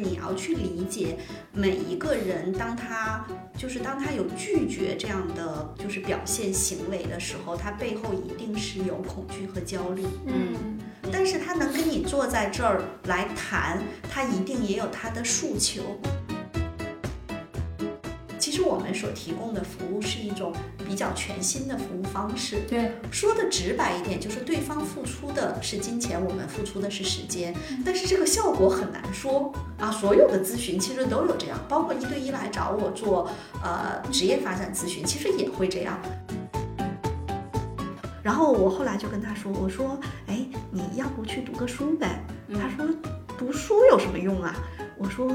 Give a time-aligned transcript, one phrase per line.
[0.00, 1.18] 你要去理解
[1.52, 10.04] 每一个人，当他就是当他有拒绝这样的就是表现行为的时候，他背后一定是有恐惧和焦虑。
[10.26, 10.78] 嗯，
[11.10, 15.82] 但是他能跟你坐在这儿来谈，他一定也有他的诉求。
[18.38, 20.52] 其实我们所提供的服务是一种
[20.86, 22.60] 比较全新的服务方式。
[22.68, 29.90] 对，说的直白一点，就是对方付出的是金钱，我们付出的是时间，但是这个效果很难说啊。
[29.90, 33.28] 所有的咨询其实都有这样，包括一对一来找我做
[33.62, 35.98] 呃职业发展咨询，其实也会这样。
[38.22, 42.22] 然后我后来就跟他说，我说，哎，你要不去读个书呗？
[42.52, 42.86] 他说，
[43.38, 44.54] 读书有什么用啊？
[44.98, 45.32] 我说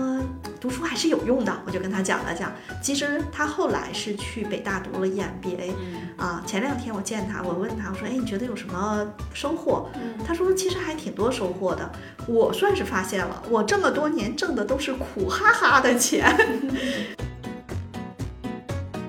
[0.60, 2.52] 读书还是有用的，我就跟他讲了讲。
[2.82, 5.72] 其实他后来是去北大读了 EMBA，
[6.18, 9.90] 啊，前两天我见他，我问他，我说，哎，你觉得有什么收获？
[10.26, 11.90] 他说其实还挺多收获的。
[12.28, 16.36] 我算是发现了，我这么多年挣的都是苦哈哈的钱。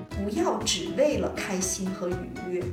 [0.09, 2.63] 不要只为了开心和愉悦，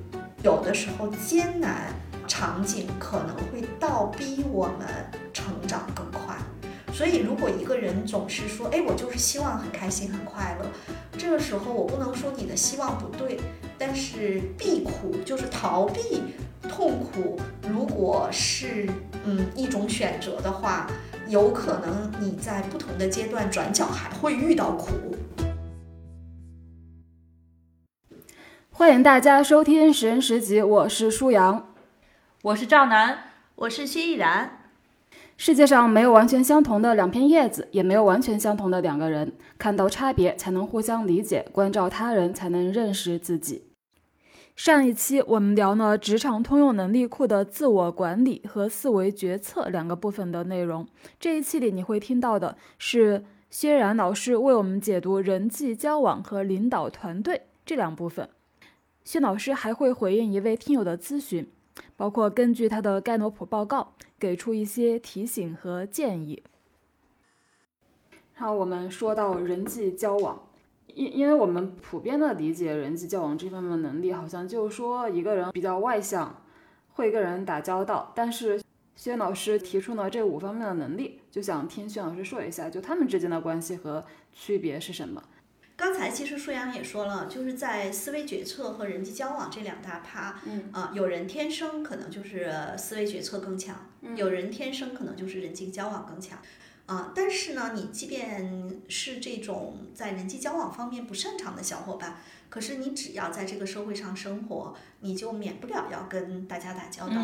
[0.44, 1.92] 有的时候艰难
[2.28, 4.86] 场景可能会倒逼我们
[5.32, 6.11] 成长更快。
[7.02, 10.70] 所以，如果一个人总是说，哎，我就是希望很开心、很快乐，
[11.18, 13.40] 这个时候我不能说你的希望不对，
[13.76, 16.22] 但是避苦就是逃避
[16.68, 18.88] 痛苦，如果是
[19.24, 20.88] 嗯一种选择的话，
[21.26, 24.92] 有可能你在不同的阶段转角还会遇到苦。
[28.70, 31.74] 欢迎大家收听《十人十集》，我是舒阳，
[32.42, 33.24] 我是赵楠，
[33.56, 34.61] 我是薛逸然。
[35.36, 39.32] 世界上没有完全相同的两片叶子，也没有完全相同的两个人。
[39.58, 43.64] 看到差别，才能互相理解；关照他人，才能认识自己。
[44.54, 50.86] 上一期我们聊了职场通用能力库的自我管理和思维决策两个部分的内容。
[51.18, 58.28] 这一期里你会听到的是薛然老师为我们解读人际交往和领导团队这两部分。
[59.04, 61.50] 薛老师还会回应一位听友的咨询，
[61.96, 63.92] 包括根据他的盖诺普报告。
[64.22, 66.44] 给出一些提醒和建议。
[68.36, 70.40] 然后我们说到人际交往，
[70.94, 76.40] 因因为我们普遍的理解人际交往这方面的能力，好像就是说一个人比较外向，
[76.92, 78.12] 会跟人打交道。
[78.14, 78.62] 但是
[78.94, 85.20] 薛老师提出了这五方面的能力，就想听薛老师说一下，就他们之间的关系和区别是什么。
[85.74, 96.38] 刚才其实舒阳也说了，就是在思维决策和人际交往这两大趴，嗯啊，有人天生可能就是思维决策更强，有人天生可能就是人际交往更强，
[96.86, 102.18] 啊，但是呢，你即便是这种在人际交往方面不擅长的小伙伴，
[102.48, 107.16] 可是你只要在这个社会上生活，你就免不了要跟大家打交道，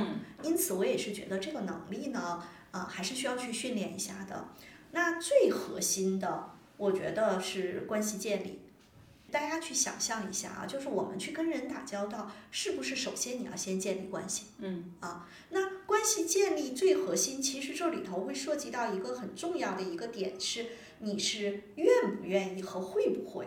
[0.42, 2.42] 因此我也是觉得这个能力呢，
[2.72, 4.48] 啊，还是需要去训练一下的。
[4.90, 6.57] 那最核心的。
[6.78, 8.60] 我觉得是关系建立，
[9.30, 14.46] 大家去想象一下啊，就是我们去跟人打交道，是不是首先你要先建立关系？
[14.58, 20.66] 嗯啊，那关系建立最核心，其实这里头会涉及到一个很重要的一个点，是
[21.00, 23.46] 你是愿不愿意和会不会。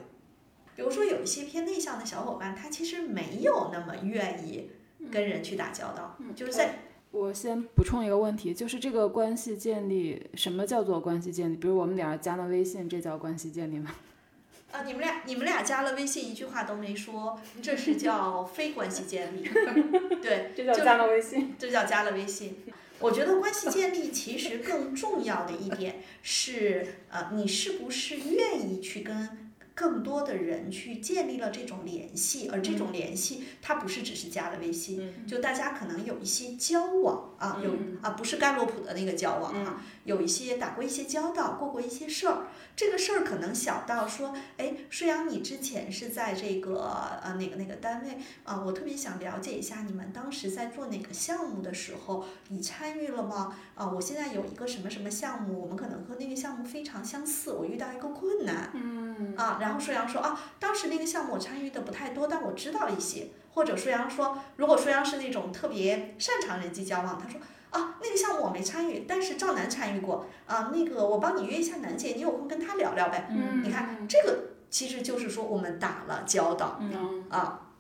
[0.75, 4.69] 比如说有一些偏内向的小伙伴，他其实没有那么愿意
[5.09, 6.79] 跟人去打交道，就是在。
[7.11, 11.57] 我先补充一个问题，就是这个关系建立，什么叫做关系建立？
[11.57, 13.91] 比如我们俩加了微信，这叫关系建立吗？
[14.71, 19.43] 啊，你们俩你们俩加了微信，一句话都没说，这是叫非关系建立。
[20.23, 22.57] 对， 这叫加了微信，这叫加了微信。
[22.99, 29.40] 我觉得关系建立其实更重要的一点是，呃，你是不是愿意去跟。
[29.81, 37.71] 更多的人去建立了这种联系，而这种联系它不是只是加了微信，就大家可能有一些交往啊，有
[38.03, 42.45] 啊不是盖洛普的那个交往啊，有一些打过一些交道，过过一些事儿。
[42.75, 48.61] 这个事儿可能小到说，哎，舒阳，你之前是在这个呃哪个哪个单位啊？
[48.63, 53.57] 我特别想了解一下你们当时在做哪个项目的时候，你参与了吗？
[53.73, 56.25] 啊，我现在有一个什么什么项目，我们可能和那
[56.71, 63.27] 非常相似，我遇到一个困难，嗯啊，然后舒阳说啊，当时那个项目我参与的不太多，但我知道一些。
[63.53, 67.39] 或者舒阳说，如果舒阳是那种特别擅长人际交往，他说。
[67.71, 70.71] 啊，那个项目我没参与，但是赵楠参与过啊。
[70.73, 73.29] 那个我帮你约一下楠姐，你有空跟她聊聊呗。
[73.29, 74.39] 嗯，你看这个
[74.69, 76.79] 其实就是说我们打了交道。
[76.81, 77.70] 嗯啊，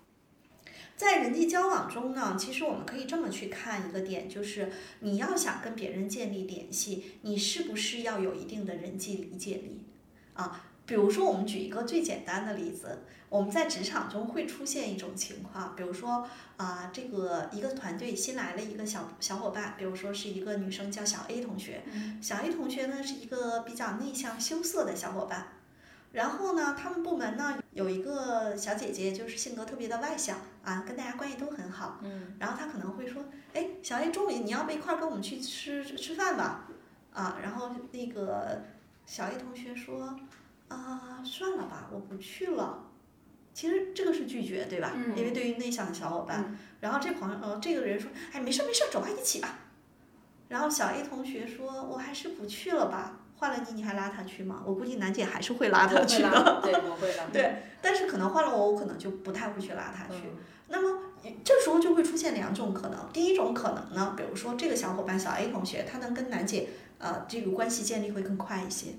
[1.01, 9.81] 在人际交往中呢，其实我们可以这么去看一个点，就是你要想跟别人建立联系，你是不是要有一定的人际理解力
[10.35, 10.65] 啊？
[10.85, 12.99] 比如说，我们举一个最简单的例子，
[13.29, 16.27] 我们在职场中会出现一种情况，比如说
[16.57, 21.81] 啊、这个一个团队新来了一个小小伙伴，比如说是一个女生叫小 A 同学，
[22.21, 25.47] 小 A 同学呢是一个比较内向羞涩的小伙伴，
[26.11, 33.23] 然后呢，他们部门呢有一个小姐姐，就是性格特别的外向啊，跟大家关系都很好，嗯，然后她可能会说，
[33.53, 36.67] 哎，小 A 中午你要不一块儿跟我们去吃吃饭吧？
[37.13, 38.61] 啊，然后那个
[39.05, 40.19] 小 A 同学说，
[40.67, 42.87] 啊，算了吧，我不去了。
[43.53, 44.91] 其实这个是拒绝，对吧？
[44.95, 49.59] 嗯因为对于内向的小伙伴，然后这朋友，呃，这个人说，哎，没事儿没事儿，走吧，一起吧。
[50.49, 53.20] 然后小 A 同学说，我还是不去了吧。
[53.41, 54.61] 换了你，你还拉他去吗？
[54.63, 56.61] 我估计楠姐还是会拉他去的。
[56.63, 57.25] 对，我会拉。
[57.33, 60.21] 对但是可能换了我，我可能就不太会去拉他去。
[60.27, 60.37] 嗯
[60.73, 61.01] 那么
[61.43, 68.91] 这时候就会出现两种可能，第一种可能呢，比如说这个小伙伴小 A 同学，他能跟楠姐呃这个关系建立会更快一些，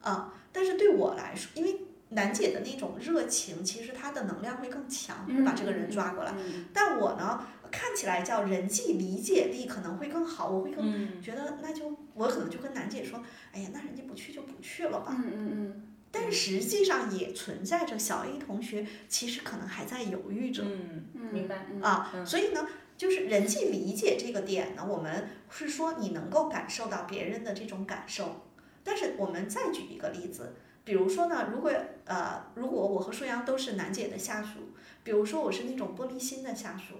[0.00, 6.32] 啊，但是对我来说，因为楠姐的那种热情，其实她的能量会更强，会把这个人抓过来。
[6.38, 13.22] 嗯但我呢，看起来叫人际理解力可能会更好，我会更嗯觉得那就我可能就跟楠姐说，
[13.52, 15.16] 哎呀，那人家不去就不去了吧。
[15.16, 15.82] 嗯嗯
[16.12, 20.62] 但实际上也存在着小 A 同学其实可能还在犹豫着。
[20.64, 21.66] 嗯，嗯，明白。
[21.70, 22.66] 嗯啊，嗯所以呢，
[22.96, 28.46] 就是人际理解这个点呢，我们是说你能够感受到别人的这种感受。
[28.82, 30.54] 但是我们再举一个例子，
[30.84, 31.70] 比如说呢，如果
[32.06, 34.60] 呃，如果我和舒阳都是楠姐的下属，
[35.02, 36.94] 比如说我是那种玻璃心的下属，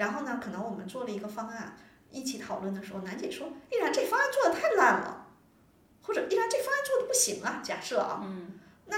[0.00, 1.76] 然后呢，可能我们做了一个方案，
[2.10, 5.26] 一起讨论的时候，楠姐说：“依然这方案做的太烂了，
[6.00, 8.96] 或者依然这方案做的不行啊。”假设啊，嗯那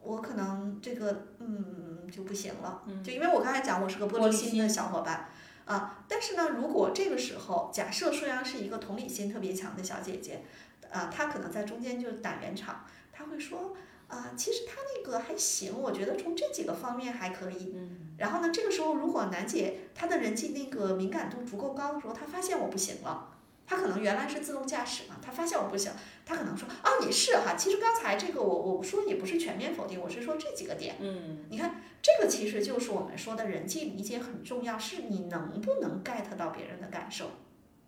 [0.00, 5.28] 我可能这个嗯就不行了，嗯就因为我刚才讲我是个玻璃心的小伙伴
[5.66, 10.42] 啊，但是呢，如果这个时候假设舒阳是一个同理心特别强的小姐姐，
[10.90, 13.76] 啊，她可能在中间就是打圆场，她会说
[14.12, 17.72] 啊，其实他那个还行，我觉得从这几个方面还可以。
[17.74, 23.30] 嗯然后呢，这个时候如果楠姐她的人际那个敏感度足够高的时候，她发现我不行了。
[23.66, 25.90] 她可能原来是自动驾驶嘛，她发现我不行，
[26.26, 30.96] 她可能说啊也是哈，其实刚才这个我我说也不是全面否定，我是说这几个点。
[31.00, 37.30] 嗯你看这个其实就是我们说的人际理解很重要，是你能不能 get 到别人的感受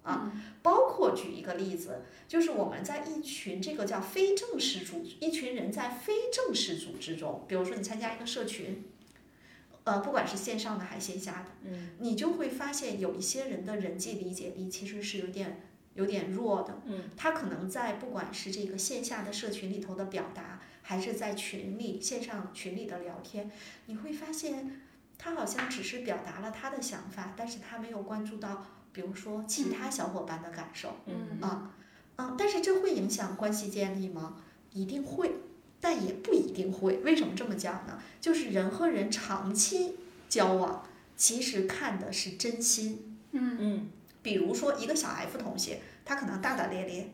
[0.05, 0.33] 啊。
[0.63, 8.85] 包括举一个例子，就是我们在一群这个叫非正式组，一群人在非正式组织中，比如说你参加一个社群。
[9.87, 15.61] 呃，不管是线上的还是线下的，嗯你就会发现有一些人的人际理解力其实是有点
[15.93, 16.81] 有点弱的。
[16.87, 23.51] 嗯，他可能在不管是这个线下的社群里头的表达，还是在群里线上群里的聊天，
[23.85, 24.81] 你会发现
[25.19, 30.97] 他好像只是表达了他的想法，但是他没有关注到，比如说其他小伙伴的感受。
[31.05, 31.71] 嗯啊，
[32.17, 34.37] 嗯，但是这会影响关系建立吗？
[34.73, 35.31] 一定会，
[35.81, 36.97] 但也不一定会。
[36.99, 38.01] 为什么这么讲呢？
[38.21, 39.97] 就是人和人长期
[40.29, 40.87] 交往，
[41.17, 43.19] 其实看的是真心。
[43.33, 43.91] 嗯嗯
[44.23, 47.11] 比如说一个小 F 同学，他可能大大咧咧，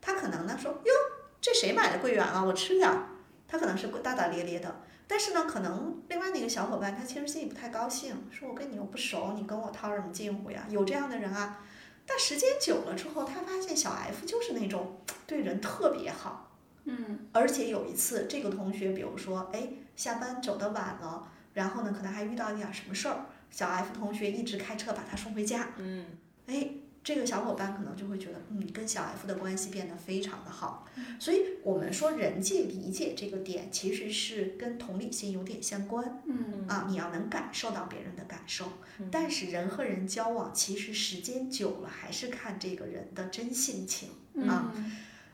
[0.00, 0.92] 他可能呢说哟，
[1.40, 2.42] 这谁买的桂圆啊？
[2.42, 3.08] 我吃点儿。
[3.46, 10.66] 他可能是大大咧咧的，但是呢，可能另外那个小伙伴他其实心里不太高兴，说我跟你又不熟，你跟我套什么近乎呀？
[10.70, 11.60] 有这样的人啊。
[12.06, 16.50] 但时间久了之后，他发现小 F 就是那种对人特别好，
[16.84, 26.04] 嗯而且有一次，这个同学，比如说，哎，下班走得晚了，然后呢，可能还遇到一点什么事儿，小 F 同学一直开车把他送回家，嗯
[26.46, 26.68] 哎，
[27.04, 30.88] 这个小伙伴可能就会觉得，嗯，跟小 F 的关系变得非常的好。
[31.20, 38.64] 所以我们说人际理解这个点，其实是跟同理心有点相关嗯啊，你要能感受到别人的感受。
[38.98, 44.08] 嗯但是人和人交往，其实时间久了，还是看这个人的真性情。
[44.48, 44.92] 啊嗯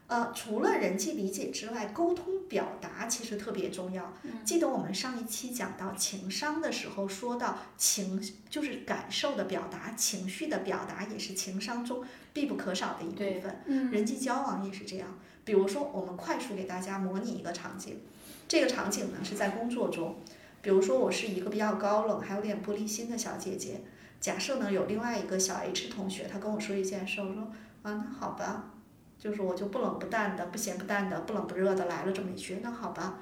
[0.09, 4.13] 呃，除了人际理解之外，沟通表达其实特别重要。
[4.45, 12.05] 记得我们上一期讲到情商的时候，说到情就是感受的表达，情绪的表达也是情商中
[12.35, 13.63] 必不可少的一部分。
[13.67, 15.07] 嗯人际交往也是这样。
[15.45, 18.01] 比如说，我们快速给大家模拟一个场景，
[18.47, 20.17] 这个场景呢是在工作中，
[20.61, 23.81] 比如说我是一个比较高冷还有点玻璃心的小姐姐，
[24.21, 27.43] 假设呢有另外一个小 H 同学，他跟我说一件事，我说
[27.83, 28.73] 啊那好吧，
[29.21, 33.19] 就是我就不冷不淡的、不咸不淡的、不冷不热的来了这么一句，那好吧。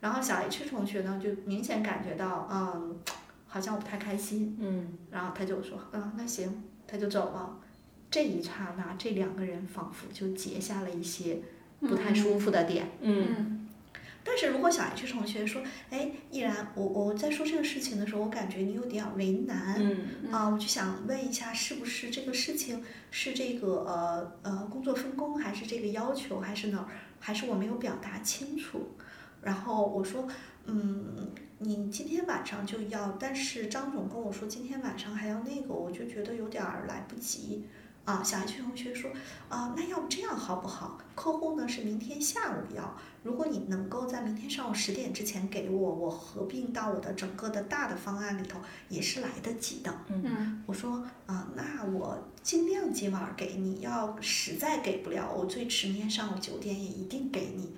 [0.00, 2.96] 然后小 H 同学呢就明显感觉到，嗯，
[3.46, 7.58] 好像我不太开心，嗯然后他就说，嗯，那行，他就走了。
[8.10, 11.38] 这一刹那，这两个人仿佛就结下了一些
[11.80, 12.86] 不太舒服的点。
[13.00, 13.61] 嗯嗯
[14.24, 26.86] 但是如果小 H 同学说，哎，依然，我我在说这个事情的时候，我感觉你有点为难，嗯啊，我就想问一下，是不是这个事情是这个呃呃工作分工，还是这个要求，还是哪儿，
[27.18, 28.94] 还是我没有表达清楚？
[29.42, 30.28] 然后我说，
[30.66, 37.66] 嗯，你今天晚上就要，但是张总跟我说今天晚上还要那个，我就觉得有点儿来不及。
[38.04, 39.10] 啊，小 H 同学说，
[39.48, 40.98] 啊，那要不这样好不好？
[41.14, 49.94] 客户呢是明天下午要，如果你能够在明天上午十点之前给我，我合并到我的整个的大的方案里头，也是来得及的。
[50.08, 57.76] 嗯我说啊、那我尽量今晚给你，要实在给不了，我最迟明天上午九点也一定给你。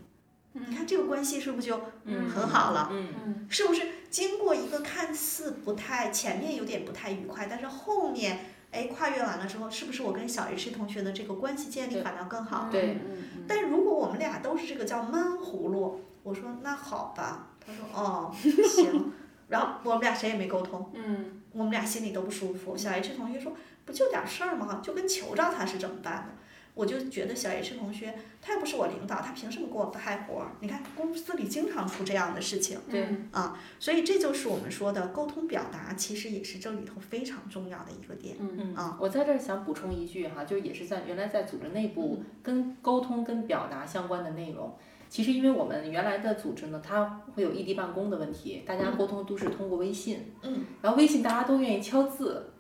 [0.55, 2.89] 你看这个关系是不是就嗯很好了？
[2.93, 12.69] 嗯嗯是不是经过一个看似不太前面有点不太愉快，但是后面哎跨越完了之后，是不是我跟小 H 同学的这个关系建立反倒更好？
[12.73, 18.35] 对嗯但如果我们俩都是这个叫闷葫芦，我说那好吧，他说哦
[18.69, 19.13] 行，
[19.49, 20.91] 然后我们俩谁也没沟通。
[20.95, 22.77] 嗯我们俩心里都不舒服。
[22.77, 23.53] 小 H 同学说
[23.87, 24.81] ：“不就点事儿吗？
[24.83, 26.35] 就跟求着他是怎么办的？”
[26.75, 28.13] 我就觉得小 H 同学
[28.43, 30.51] 他又不是我领导，他凭什么给我派活儿？
[30.61, 38.37] 你看公司里经常出这样的事情，对啊，所以这就是我们说的沟通表达，其实也是这里头非常重要的一个点。
[38.41, 44.77] 嗯嗯啊我在这儿想补充一句哈，就也是在原来在组织内部跟沟通跟表达相关的内容。
[45.09, 52.51] 其实因为我们原来的组织呢，它会有异地办公的问题，大家沟通都是通过微信，嗯，然后微信大家都愿意敲字，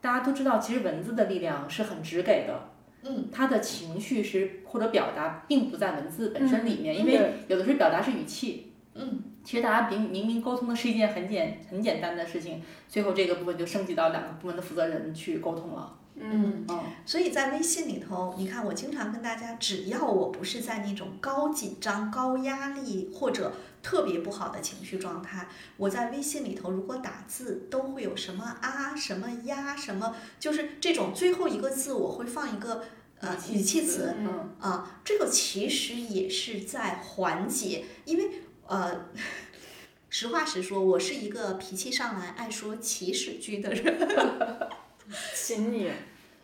[0.00, 2.68] 大家都知道其实文字的力量是很直给的，
[3.04, 6.98] 嗯，他的情绪是或者表达并不在文字本身里面，嗯。
[6.98, 8.72] 因为有的时候表达是语气。
[8.94, 15.98] 嗯，其实大家明明明沟通的是一件很简很简单的事情，最后这个部分就升级到两个部门的负责人去沟通了。
[16.16, 32.84] 嗯嗯，所以在微信里头，你看我经常跟大家，只要我不是在那种高紧张、高压力或者特别不好的情绪状态，我在微信里头如果打字都会有什么啊、什么呀、什么，就是这种最后一个字我会放一个
[33.18, 38.30] 呃语气词嗯啊，这个其实也是在缓解，因为
[38.66, 39.06] 呃。
[40.10, 43.98] 实话实说，我是一个脾气上来爱说祈使句的人。
[45.34, 45.90] 请你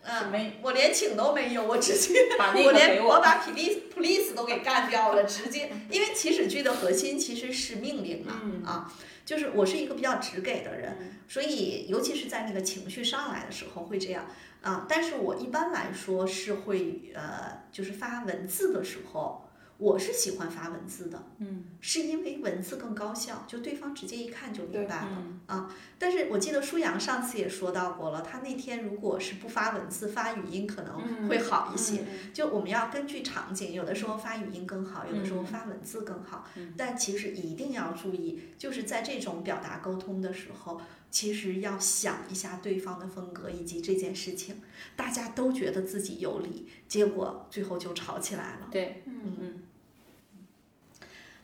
[0.03, 2.27] 嗯，没我连请都没有，我直接
[2.65, 3.15] 我连我。
[3.15, 8.93] 我把 police police 都给干掉了，直接， 因为祈使句的核心其实是命令嘛，嗯啊，
[9.25, 14.27] 就是我是一个比较直给的人，所以尤其是在那个情绪上来的时候会这样
[14.63, 19.47] 啊，但是我一般来说是会呃，就是发文字的时候。
[19.81, 25.09] 我是喜欢发文字的，嗯，是因为文字更高效，就对方直接一看就明白了。
[25.49, 25.69] 嗯
[25.99, 32.05] 但是我记得舒阳上次也说到过了，他那天如果是不发文字发语音可能会好一些。
[32.33, 36.47] 就我们要根据场景，有的时候发语音更好，有的时候发文字更好。
[36.77, 44.63] 但其实一定要注意，就是在这种表达沟通的时候，其实要想一下对方的风格以及这件事情，
[44.97, 48.69] 大家都觉得自己有理，结果最后就吵起来了。
[48.71, 49.63] 对，嗯嗯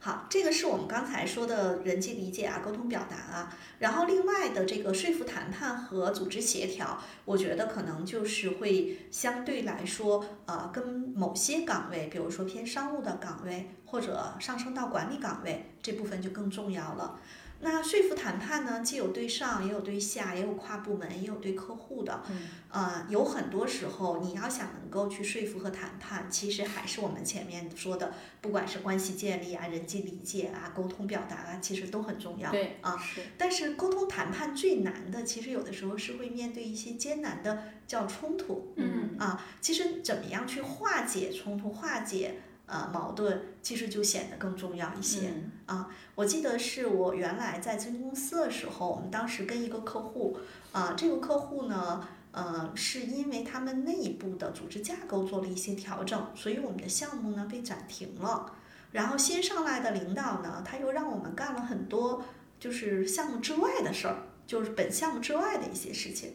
[0.07, 10.87] 好，这个是我们刚才说的人际理解啊、沟通表达啊，然后另外的这个说服谈判和组织协调，我觉得可能就是会相对来说，呃，跟
[11.17, 17.19] 某些岗位，比如说偏商务的岗位，或者上升到管理岗位这部分就更重要了。
[17.61, 22.23] 那说服谈判呢，既有对上，也有对下，也有跨部门，也有对客户的。
[22.31, 32.51] 嗯呃，有很多时候你要想能够去说服和谈判，其实还是我们前面说的，不管是关系建立啊、人际理解啊、沟通表达啊，其实都很重要。
[32.51, 38.75] 对啊，是，但是沟通谈判最难的，其实有的时候是会面对一些艰难的叫冲突。
[38.77, 42.35] 嗯啊，其实怎么样去化解冲突、化解
[42.67, 45.33] 呃矛盾，其实就显得更重要一些。
[45.69, 50.39] 嗯我记得是我原来在咨询公司的时候，我们当时跟一个客户，
[50.73, 58.55] 啊、这个客户呢，呃，是因为他们内部的组织架构做了一些调整，所以我们的项目呢被暂停了。
[58.93, 62.25] 然后新上来的领导呢，他又让我们干了很多
[62.59, 66.35] 就是项目之外的事儿，就是本项目之外的一些事情。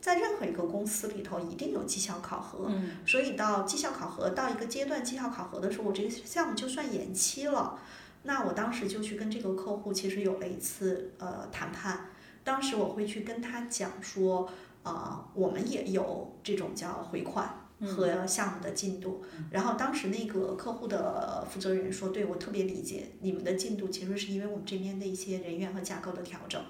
[0.00, 7.78] 在任何一个公司里头，一定有绩效考核，嗯所以到绩效考核到一个阶段，绩效考核的时候，我这个项目就算延期了。
[8.22, 12.10] 那我当时就去跟这个客户，其实有了一次呃谈判。
[12.44, 14.48] 当时我会去跟他讲说，
[14.82, 19.22] 呃，我们也有这种叫回款和项目的进度。
[19.50, 26.62] 然后当时那个客户的负责人说，对我特别理解你们的进度，其实是因为我们这边的一些人员和架构的调整。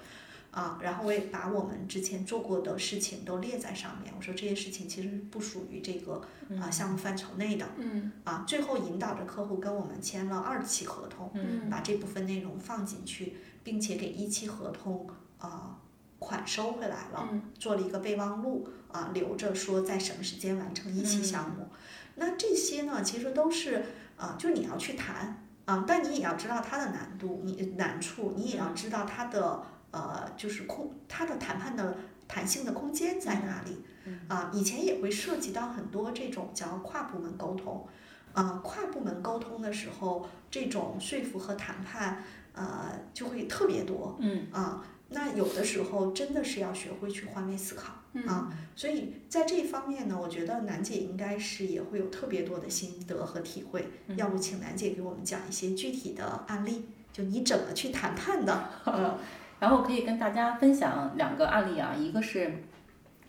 [0.51, 4.13] 啊，然后我也把我们之前做过的事情都列在上面。
[4.17, 6.21] 我说这些事情其实不属于这个
[6.61, 7.67] 啊项目范畴内的。
[7.77, 15.79] 嗯啊，最后引导着客户跟我们签了二期合同，嗯把这部分内容放进去，并且给一期合同啊
[16.19, 21.69] 款收回来了，嗯做了一个备忘录啊，留着说在什么时间完成一期项目。
[22.17, 23.85] 那这些呢，其实都是
[24.17, 31.97] 啊，就你要去谈啊，但你也要知道它的难度，你难处，你也要知道它的呃，就是空它的谈判的
[32.29, 33.85] 弹性的空间在哪里。
[34.29, 37.87] 啊，以前也会涉及到很多这种叫跨部门沟通。
[38.33, 44.17] 啊，跨部门沟通的时候，这种说服和谈判，呃，就会特别多。
[44.21, 47.93] 嗯啊，那有的时候真的是要学会去换位思考
[48.27, 48.53] 啊。
[48.75, 53.91] 所以在这方面呢，我觉得楠姐应该是也会有特别多的心得和体会。
[54.17, 58.71] 要不请楠姐给我们讲一些具体的案例，就你怎么去谈判的？
[58.87, 59.19] 嗯
[59.61, 62.51] 然后可以跟大家分享两个案例啊，一个是，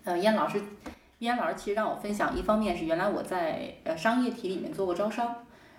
[0.05, 0.61] 呃，燕老师，
[1.19, 5.35] 燕老师其实让我分享，一方面是原来我在呃商业体里面做过招商，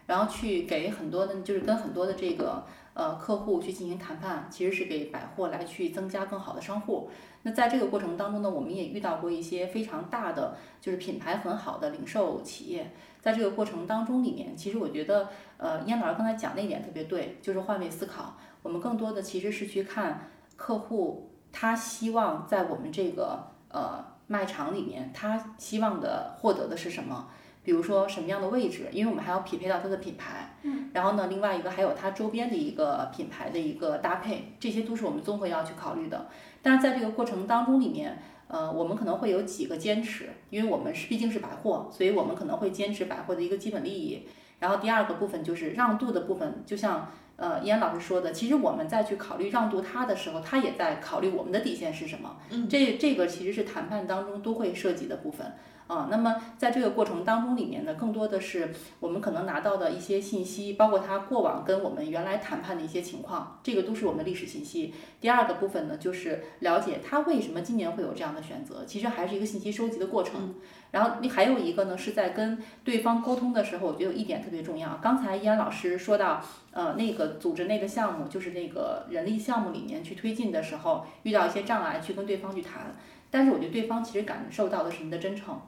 [0.07, 7.11] 然后去给很多的，就是跟很多的这个呃客户去进行谈判，其实是给百货来去增加更好的商户。
[7.45, 18.37] 那在这个过程当中呢，我们也遇到过一些非常大的，就是品牌很好的零售企业，在这个过程当中里面，其实我觉得，呃，燕老师刚才讲那一点特别对，就是换位思考。
[18.63, 20.31] 我们更多的其实是去看
[20.63, 27.27] 客户他希望在我们这个呃卖场里面，他希望的获得的是什么？
[27.65, 36.29] 比如说什么样的位置，因为我们还要匹配到它的品牌，嗯，然后呢，另外一个还有它周边的一个品牌的一个搭配，这些都是我们综合要去考虑的。
[36.63, 44.29] 但是在这个过程当中里面，呃，我们可能会有几个坚持，因为我们是毕竟是百货，所以我们可能会坚持百货的一个基本利益。
[44.61, 52.37] 然后第二个部分就是让渡的部分，就像呃依安老师说的，其实我们在去考虑让渡他的时候，他也在考虑我们的底线是什么。
[52.51, 55.53] 嗯，这这个其实是谈判当中都会涉及的部分。
[55.89, 64.95] 啊，那么在这个过程当中里面呢，更多的是我们可能拿到的一些信息，包括他过往跟我们原来谈判的一些情况，这个都是我们的历史信息。
[65.21, 70.55] 第二个部分呢，就是了解他为什么今年会有这样的选择，其实还是一个信息收集的过程。
[70.93, 75.01] 然后你还有一个呢，是在跟对方沟通的时候，我觉得有一点特别重要。
[75.03, 82.95] 刚才依安老师说到，呃，那个组织那个项目，就是那个人力项目里面去推进的时候，遇到一些障碍，去跟对方去谈。
[83.31, 85.59] 但是我觉得对方其实感受到的是你的真诚。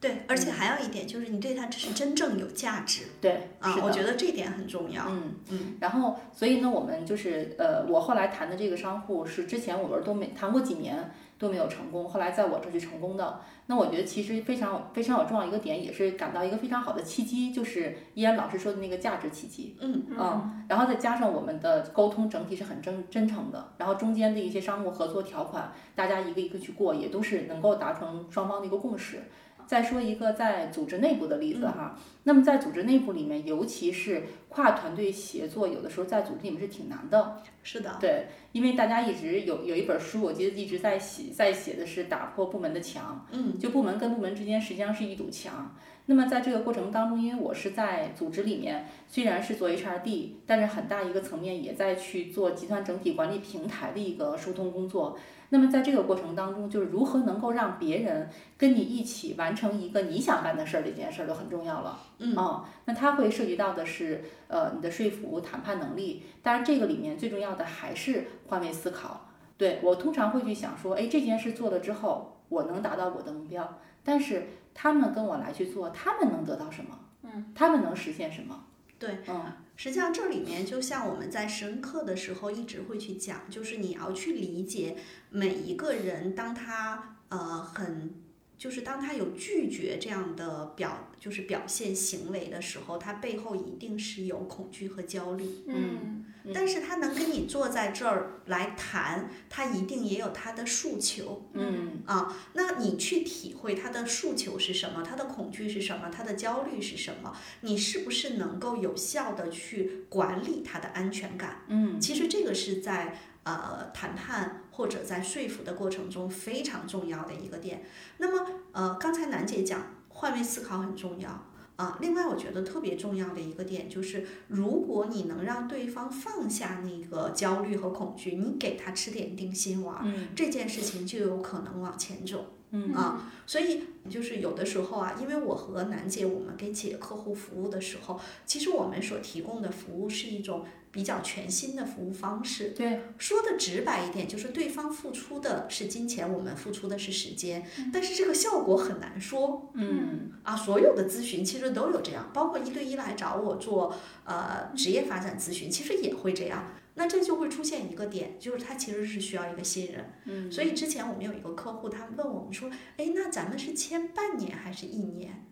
[0.00, 5.02] 对，而且还有一点就是你对他是真正有价值对，啊是，我觉得这点很重要。
[5.08, 13.40] 嗯嗯，然后所以呢，我们就是呃，我后来谈的这个商户是之前我们都没谈过几年都没有成功，后来在我这就成功的。
[13.66, 19.76] 那我觉得其实非常非常有重要一个点，也是感到一个非常好的契机，就是依安老师说的那个价值契机。
[19.80, 29.22] 嗯嗯，然后再加上我们的沟通整体是很真真诚的，然后中间的一些商务合作条款，大家一个一个去过，也都是能够达成双方的一个共识。
[29.68, 37.42] 再说一个在组织内部的例子哈，那么在组织内部里面，尤其是跨团队协作，有的时候在组织里面是挺难的。
[37.62, 43.26] 是的，对，因为大家一直有有一本书，我记得一直在写，在写的是打破部门的墙。
[43.30, 45.76] 嗯，就部门跟部门之间实际上是一堵墙。
[46.10, 55.18] 那么在这个过程当中，因为我是在组织里面，虽然是做 HRD，但是很大一个层面也在去做集团整体管理平台的一个疏通工作。
[55.50, 62.00] 那么在这个过程当中，就是如何能够让别人跟你一起完成一个你想干的事儿，这件事儿就很重要了。
[62.20, 66.22] 嗯哦，那它会涉及到的是呃你的说服、谈判能力。
[66.42, 69.26] 当然，这个里面最重要的还是换位思考。
[69.58, 74.46] 对我通常会去想说，哎，这件事做了之后，我能达到我的目标，但是
[74.80, 76.96] 他们跟我来去做，他们能得到什么？
[77.22, 78.66] 嗯，他们能实现什么？
[78.96, 84.96] 对，嗯，实际上这里面就像我们在深刻的时候一直会去讲，就是你要去理解
[85.30, 88.14] 每一个人，当他呃很。
[88.58, 95.44] 就是当他有拒绝这样的表，就是表现行为的时候，他背后一定是有恐惧和焦虑。
[95.68, 101.46] 嗯但是他能跟你坐在这儿来谈，他一定也有他的诉求。
[101.52, 107.36] 嗯啊，那你去体会他的诉求是什么，他的恐惧是什么，他的焦虑是什么？
[107.60, 111.64] 你是不是能够有效的去管理他的安全感？
[111.68, 113.18] 嗯其实这个是在
[113.48, 117.82] 呃谈判或者在说服的过程中非常重要的一个点。
[118.18, 121.46] 那么呃，刚才楠姐讲换位思考很重要。
[121.76, 132.46] 啊，另外我觉得特别重要的一个点就是，如果你能让对方放下那个焦虑和恐惧，你给他吃点定心丸，嗯这件事情就有可能往前走。
[132.70, 142.70] 嗯啊，所以就是有的时候啊，因为我和楠姐我们给企业客户服务的时候，其实我们所提供的服务是一种比较全新的服务方式。
[142.70, 149.70] 对，说的直白一点，就是对方付出的是金钱，我们付出的是时间，但是这个效果很难说。
[149.74, 156.72] 嗯啊，所有的咨询其实都有这样，包括一对一来找我做呃职业发展咨询，其实也会这样。
[156.94, 160.12] 那这就会出现一个点，就是他其实是需要一个信任。
[160.24, 165.44] 嗯，所以之前我们有一个客户，他问我们说，哎，那咱们是签半年还是一年？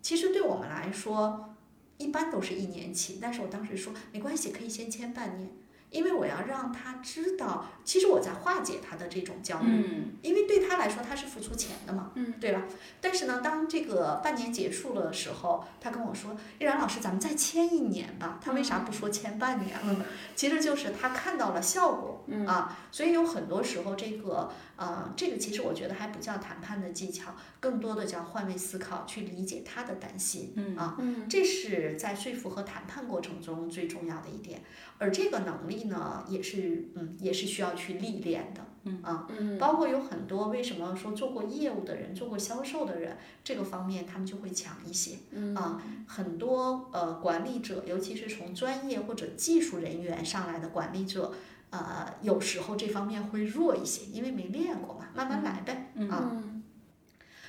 [0.00, 1.55] 其实对我们来说，
[1.98, 5.50] 一般都是一年期，但是我当时说没关系，可以先签半年，
[5.90, 9.68] 因为我要让他知道，其实我在化解他的这种焦虑。
[9.68, 12.62] 嗯因为对他来说，他是付出钱的嘛，嗯，对吧？
[13.00, 20.04] 但是呢，当这个半年结束的时候，他跟我说：“依然老师，咱们再签一年吧。”他为啥不说签半年了呢？
[20.34, 34.60] 其实就是他看到了效果，嗯啊，所以有很多时候这个呃，这个其实我觉得还不叫谈判的技巧，更多的叫换位思考，去理解他的担心，嗯啊，嗯这是在说服和谈判过程中最重要的一点。
[34.98, 39.26] 而这个能力呢，也是嗯，也是需要去历练的，嗯啊。
[39.38, 45.82] 嗯包括有很多为什么说做过业务的人、做过销售的人，这个方面他们就会强一些嗯啊。
[46.06, 51.32] 很多呃管理者，尤其是从专业或者技术人员上来的管理者，
[51.70, 56.30] 呃，有时候这方面会弱一些，因为没练过嘛，慢慢来呗啊。
[56.32, 56.62] 嗯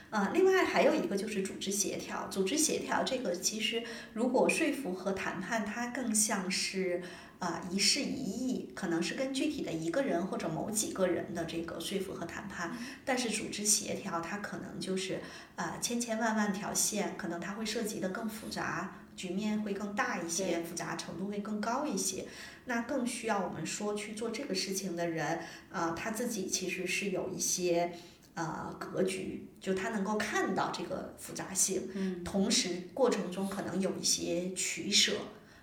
[0.09, 7.03] 呃，另外还有一个就是组织协调，组织协调这个其实如果说服和谈判，它更像是
[7.39, 12.71] 啊、一事一议，可能是跟具体的一个人或者某几个人的这个说服和谈判，
[13.03, 15.19] 但是组织协调它可能就是
[15.57, 18.95] 啊、千千万万条线，可能它会涉及的更复杂。
[19.17, 22.25] 局面会更大一些，复杂程度会更高一些，
[22.65, 25.39] 那更需要我们说去做这个事情的人，
[25.71, 27.91] 啊，他自己其实是有一些
[28.35, 35.13] 呃格局，就他能够看到这个复杂性，嗯，同时过程中可能有一些取舍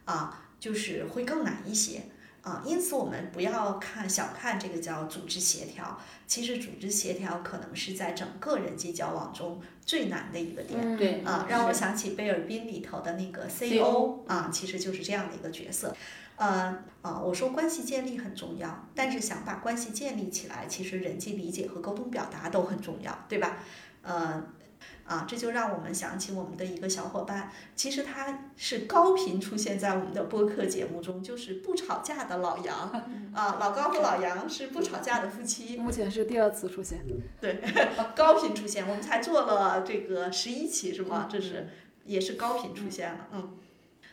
[0.05, 2.03] 啊，就是会更难一些
[2.45, 10.79] 啊，因此我们不要看小看这个叫组织协调，其实组织协调可能是在整个人际交往中最难的一个点。
[10.79, 15.97] 嗯对啊，让我想起贝尔宾里头的那个 CEO 啊，其实就是这样的一个角色。
[16.37, 23.57] 呃啊，我说关系建立很重要，但是想把关系建立起来，其实人际理解和沟通表达都很重要，对吧？
[24.03, 24.45] 呃。
[25.07, 32.91] 啊，这就让我们想起我们的一个小伙伴，其实他是高频出现在我们的播客节目中，就是不吵架的老杨
[33.35, 37.05] 啊，老高和老杨是不吵架的夫妻，目前是第二次出现。
[37.41, 37.61] 对
[38.17, 41.29] 高频出现，我们才做了这个十一期是吗？
[41.31, 41.69] 这是
[42.07, 43.59] 也是高频出现了，嗯。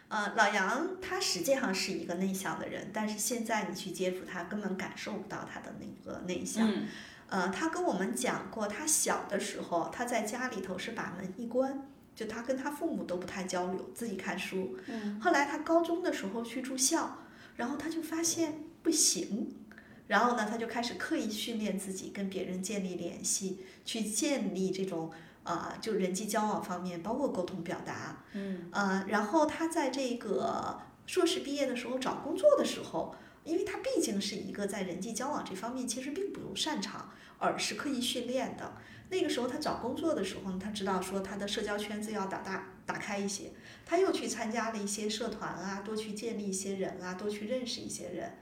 [0.09, 6.69] 呃，老杨他实际上是一个内向的人，但是现在你去接触他，根本感受不到他的那个内向。
[6.69, 6.85] 嗯
[7.31, 14.77] 呃，他跟我们讲过，他小的时候他在家里头是把门一关，就他跟他父母都不太交流，自己看书。
[14.87, 17.19] 嗯后来他高中的时候去住校，
[17.55, 19.55] 然后他就发现不行，
[20.07, 25.09] 然后呢，他就开始刻意训练自己跟别人建立联系，去建立这种
[25.43, 28.23] 呃，就人际交往方面，包括沟通表达。
[28.33, 33.15] 嗯呃，然后他在这个硕士毕业的时候找工作的时候，
[33.45, 37.09] 因为他毕竟是一个在人际交往这方面其实并不擅长，
[37.41, 38.77] 而是刻意训练的。
[39.09, 43.51] 那个时候他找工作的时候呢，他知道说他的社交圈子要打大打开一些，
[43.85, 48.37] 他又去参加了一些社团啊，多去建立一些人啊，多去认识一些人。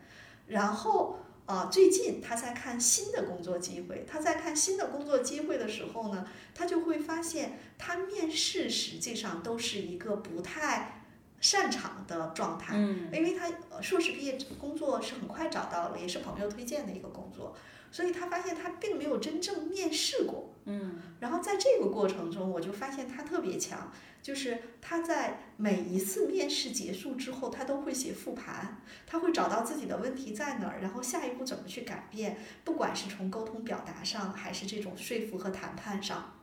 [0.46, 11.02] 然后呃，最近他在看新的工作机会，他在看新的工作机会的时候呢，他就会发现他面试实际上都是一个不太
[11.42, 12.76] 擅长的状态。
[12.76, 17.56] 嗯因为他呃硕士毕业工作是很快找到了，也是朋友推荐的一个工作，
[17.92, 20.54] 所以他发现他并没有真正面试过。
[20.66, 36.36] 嗯然后在这个过程中，我就发现他特别强，就是他在每一次面试结束之后，他都会写复盘，他会找到自己的问题在哪儿，然后下一步怎么去改变，不管是从沟通表达上，还是这种说服和谈判上。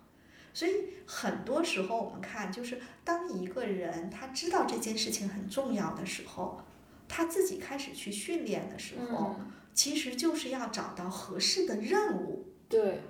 [0.53, 0.73] 所以
[1.07, 6.61] 很多时候我们看，就是当一个人他知道这件事情很重要的时候，
[7.07, 9.47] 他自己开始去训练的时候，嗯，
[9.77, 12.49] 其实就是要找到合适的任务。
[12.69, 13.03] 对，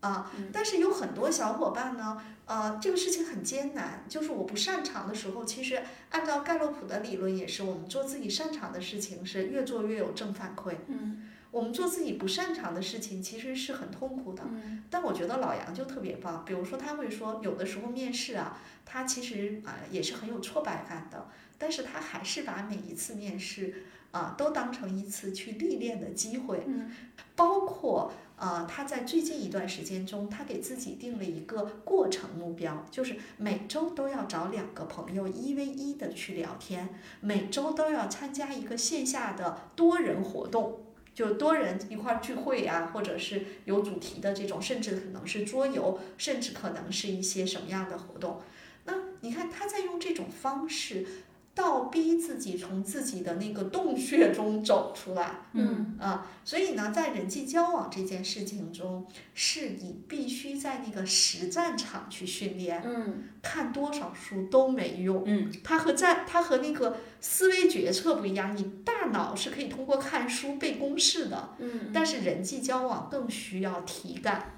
[0.00, 14.42] 啊嗯，但是有很多小伙伴呢，呃，这个事情很艰难，就是我不擅长的时候，其实按照盖洛普的理论也是，我们做自己擅长的事情是越做越有正反馈，嗯我们做自己不擅长的事情其实是很痛苦的。
[14.44, 26.88] 嗯但我觉得老杨就特别棒，比如说他会说，有的时候面试啊，他其实啊、也是很有挫败感的，但是他还是把每一次面试啊、都当成一次去历练的机会，嗯
[27.34, 40.78] 包括啊，他在最近一段时间中，他给自己定了一个过程目标，就是每周都要找两个朋友一 v 一的去聊天，每周都要参加一个线下的多人活动。
[41.12, 48.40] 就多人一块儿聚会啊，或者是有主题的这种，甚至可能是桌游，甚至可能是一些什么样的活动。
[48.84, 51.04] 那你看他在用这种方式。
[51.54, 74.56] 倒逼自己从自己的那个洞穴中走出来，嗯啊，所以呢，在人际交往这件事情中，是你必须在那个实战场去训练，嗯，看多少书都没用，嗯，它和在它和那个思维决策不一样，你大脑是可以通过看书背公式的，嗯，但是人际交往更需要体感。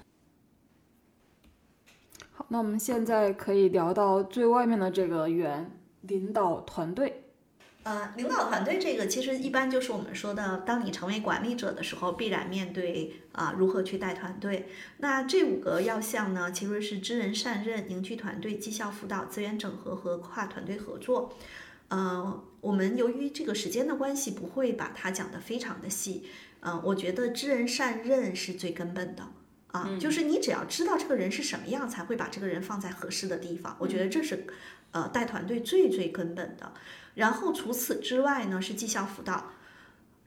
[2.31, 5.71] 好，那我们现在可以聊到最外面的这个圆。
[6.07, 7.23] 领导团队，
[7.83, 14.67] 呃，领导团队这个其实一般就是我们说的，当你成为管理者的时候，必然面对啊如何去带团队。
[14.97, 21.33] 那这五个要项呢，其实是知人善任、凝聚团队、绩效辅导、资源整合和跨团队合作。
[21.87, 26.25] 呃，我们由于这个时间的关系，不会把它讲得非常的细。
[26.59, 29.23] 嗯，我觉得知人善任是最根本的
[29.67, 33.77] 啊，就是你只要知道这个人是什么样，才会把这个人放在合适的地方。
[33.79, 34.45] 我觉得这是。
[34.91, 36.73] 呃，带团队最最根本的，
[37.15, 39.51] 然后除此之外呢，是绩效辅导，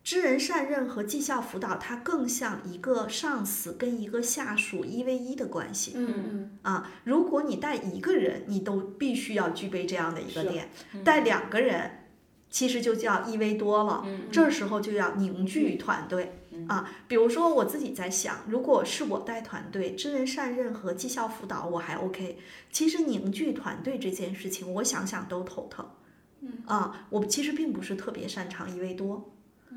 [0.05, 5.93] 知人善任和绩效辅导，它更像一个上司跟一个下属一 v 一的关系。
[5.97, 10.67] 嗯嗯啊，如果你带一个人，你都必须要具备这样的一个点；
[11.05, 12.00] 带两个人，
[12.51, 14.05] 其实就叫一 v 多了。
[14.31, 16.37] 这时候就要凝聚团队。
[16.69, 22.39] 啊，比如说我自己在想，如果是我带团队，知人善任和绩效辅导我还 OK。
[22.71, 25.89] 其实凝聚团队这件事情，我想想都头疼。
[26.41, 29.33] 嗯啊，我其实并不是特别擅长一位多。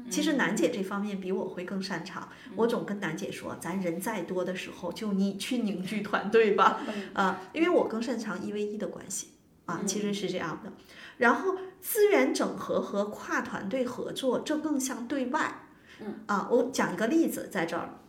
[0.09, 2.27] 其实楠姐这方面比我会更擅长。
[2.55, 6.81] 我总跟楠姐说，咱人再多的时候，就你去凝聚团队吧。
[7.13, 9.27] 啊，因为我更擅长一 v 一的关系。
[9.65, 10.73] 啊，其实是这样的。
[11.17, 15.60] 然后资源整合和跨团队合作，这更像对外。
[15.99, 17.99] 嗯啊，我讲一个例子，在这儿，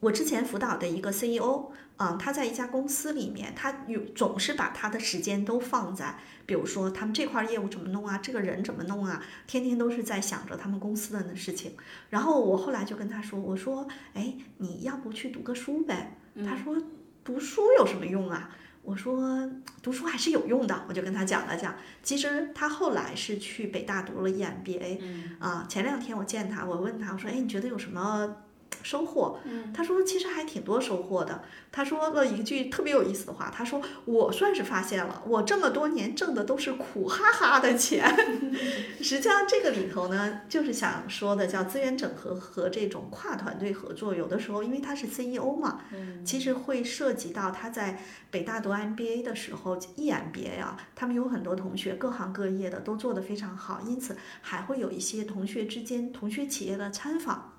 [0.00, 11.74] 我之前辅导的一个 CEO，啊，他在一家公司里面，他有总是把他的时间都放在，比如说他们这块业务怎么弄啊，这个人怎么弄啊，天天都是在想着他们公司的那事情。
[12.10, 16.16] 然后我后来就跟他说，我说，哎，你要不去读个书呗？
[16.44, 16.76] 他说，
[17.24, 18.50] 读书有什么用啊？
[18.84, 19.48] 我说
[19.82, 21.74] 读书还是有用的，我就跟他讲了讲。
[22.02, 25.00] 其实他后来是去北大读了 EMBA，
[25.38, 28.36] 啊，前两天我见他，我问他，我说，哎，你觉得有什么？
[28.82, 29.38] 收获，
[29.72, 31.42] 他说其实还挺多收获的。
[31.70, 38.04] 他说了一句特别有意思的话，他说我算是发现了，我这么多年挣的都是苦哈哈的钱。
[39.02, 44.14] 实际上这个里头呢，就是想说的叫资源整合和这种跨团队合作。
[44.14, 45.80] 有的时候因为他是 CEO 嘛，
[46.24, 57.53] 其实会涉及到他在北大读 MBA 的时候，EMBA 啊，他们有很多同学各行各业的都做得非常好，因此还会有一些同学之间、同学企业的参访。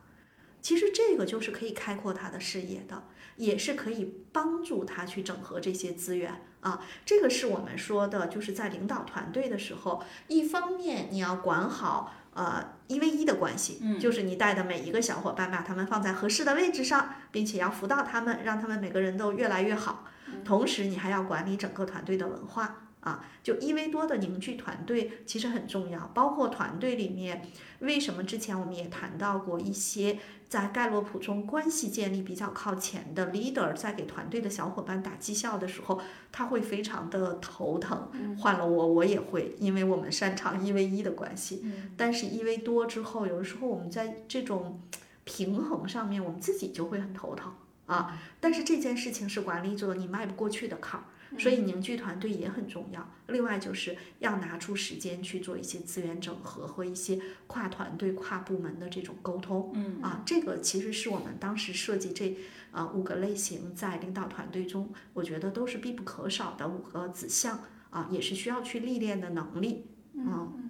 [0.66, 3.04] 其实这个就是可以开阔他的视野的，
[3.36, 6.84] 也是可以帮助他去整合这些资源啊。
[7.06, 20.06] 这个是我们说的，就是在领导团队的时候，一方面你要管好呃一 v 一的关系，就是你带的每一个小伙伴把他们放在合适的位置上，并且要辅导他们，让他们每个人都越来越好。
[20.44, 22.85] 同时，你还要管理整个团队的文化。
[23.06, 27.48] 啊，就一 v 多的凝聚团队其实很重要，包括团队里面，
[27.80, 30.18] 为什么之前我们也谈到过一些
[30.50, 38.10] 在盖洛普中关系建立比较靠前的 leader，在给团队的小伙伴打绩效的时候，他会非常的头疼。
[38.40, 41.64] 换了我，我也会，因为我们擅长一 v 一的关系，
[41.96, 44.82] 但是一 v 多之后，有的时候我们在这种
[45.24, 47.54] 平衡上面，我们自己就会很头疼
[47.86, 48.20] 啊。
[48.40, 51.06] 但是这件事情是管理者你迈不过去的坎儿。
[51.38, 53.10] 所以凝聚团队也很重要。
[53.28, 59.72] 另外就是要拿出时间去做一些资源整合和一些跨团队、跨部门的这种沟通。
[59.74, 62.38] 嗯啊，这个其实是我们当时设计这
[62.72, 67.60] 啊五个类型在领导团队中，我觉得都是必不可少的五个子项
[67.90, 69.86] 啊，也是需要去历练的能力。
[70.14, 70.70] 嗯。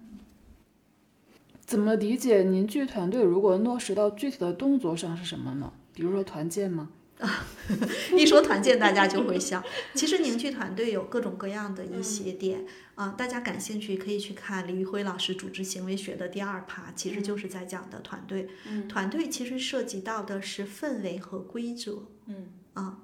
[1.60, 3.24] 怎么理解凝聚团队？
[3.24, 5.74] 如果落实到具体的动作上是什么呢？
[5.94, 6.90] 比如说团建吗？
[7.20, 7.46] 啊，
[8.16, 9.64] 一说团建，大家就会笑。
[9.94, 18.50] 其实凝聚团队有各种各样的一些点啊，大家感兴趣可以去看李宇辉老师组织行为学的第二趴，其实就是在讲的团队。
[18.68, 22.04] 嗯团队其实涉及到的是氛围和规则。
[22.26, 23.00] 嗯啊，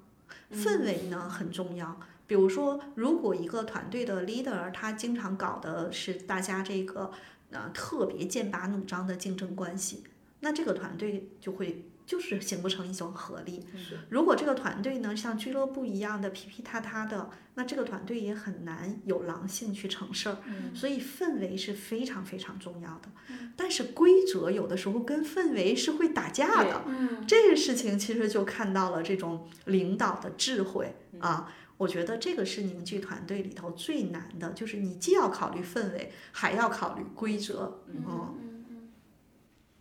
[0.54, 1.98] 氛围呢很重要。
[2.28, 7.12] 比如说，如果一个团队的 leader 他经常搞的是大家这个
[7.52, 10.04] 呃特别剑拔弩张的竞争关系，
[10.42, 11.86] 那这个团队就会。
[12.06, 13.66] 就是形不成一种合力。
[14.10, 20.38] 如果这个团队呢像俱乐部一样的皮皮塌塌的，那这个团队也很难有狼性去成事儿。
[20.48, 23.10] 嗯所以氛围是非常非常重要的。
[23.56, 26.84] 但是规则有的时候跟氛围是会打架的。
[26.88, 31.52] 嗯这个事情其实就看到了这种领导的智慧啊。
[31.78, 37.82] 我觉得这个是凝聚团队里头最难的，就是你既要考虑氛围，还要考虑规则。
[37.88, 38.51] 嗯，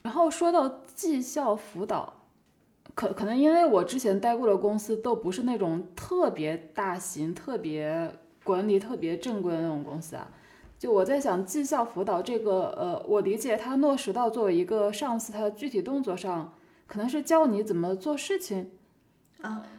[0.02, 2.14] 然后说到绩效辅导，
[2.94, 10.28] 可可能因为我之前待过的公司都不是那种特别大型、特别管理特别正规的那种公司啊。
[10.78, 16.54] 就我在想，绩效辅导这个，呃，我理解它落实到作为一个上司，他的具体动作上，
[16.86, 18.70] 可能是教你怎么做事情。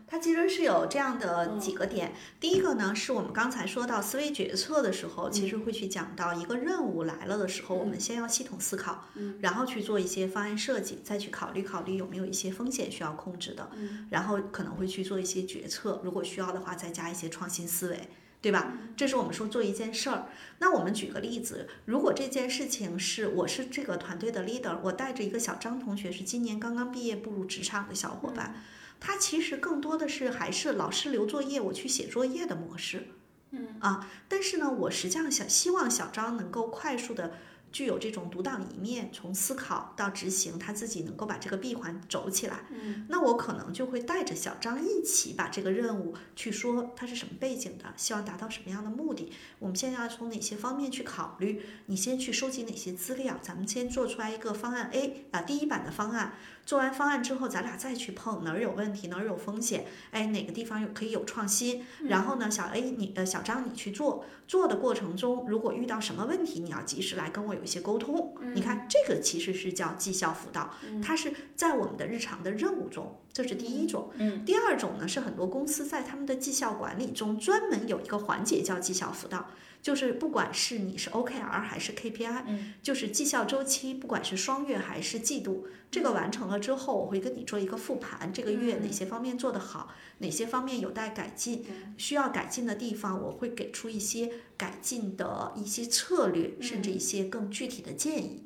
[0.08, 2.14] 它其实是有这样的几个点。
[2.40, 9.06] 第一个呢，是我们刚才说到思维决策的时候，其实会去讲到一个任务来了的时候，我们先要系统思考，
[9.40, 13.70] 然后去做一些方案设计，再去考虑考虑有没有一些风险需要控制的，
[14.10, 18.10] 然后可能会去做一些决策，如果需要的话，再加一些创新思维。
[18.42, 18.74] 对吧？
[18.98, 20.26] 这是我们说做一件事儿。
[20.58, 28.56] 那我们举个例子，如果这件事情是我是这个团队的 leader，我带着一个小张同学，是今年刚刚毕业步入职场的小伙伴，
[29.02, 33.08] 他其实更多的是还是老师留作业，我去写作业的模式。
[33.50, 37.34] 嗯啊，但是呢，我实际上想希望小张能够快速的
[37.70, 42.66] 具有这种独当一面，从思考到执行，他自己能够把这个闭环走起来。
[42.70, 51.62] 嗯，那我可能就会带着小张一起把这个任务去说他是什么背景的，希望达到什么样的目的，我们现在要从哪些方面去考虑？
[51.88, 56.36] 你先去收集哪些资料，咱们先做出来一个方案 A 啊，第一版的方案。
[56.66, 61.84] 做完方案之后，咱俩再去碰哪儿有问题，哪儿有风险，哎，哪个地方有可以有创新。
[62.08, 68.36] 然后呢，小 A 你呃小张你去做，做的过程中如果遇到什么问题，你要及时来跟我有一些沟通。
[68.54, 74.12] 你看这个其实是叫绩效辅导，它是在我们的日常的任务中，这是第一种。
[74.16, 79.48] 嗯，第二种呢是很多公司在他们的绩效管理中专门有一个环节叫绩效辅导。
[79.82, 89.90] 就是不管是你是 OKR 还是 KPI，、嗯就是绩效周期，不管是双月还是季度，这个完成了之后，我会跟你做一个复盘，这个月哪些方面做得好，
[90.20, 91.66] 哪些方面有待改进，
[91.98, 98.44] 需要改进的地方，我会给出一些改进的一些策略，甚至一些更具体的建议。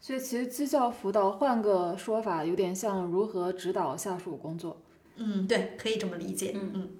[0.00, 4.80] 所以其实绩效辅导换个说法，有点像如何指导下属工作。
[5.16, 6.52] 嗯，对，可以这么理解。
[6.54, 6.90] 嗯嗯